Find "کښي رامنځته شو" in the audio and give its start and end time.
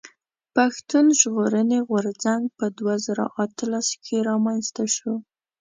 4.01-5.13